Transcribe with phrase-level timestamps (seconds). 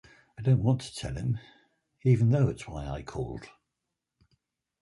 [0.35, 1.37] I don't want to tell him,
[2.03, 3.45] even though it's why I called.